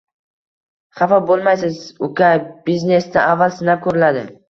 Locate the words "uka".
2.09-2.33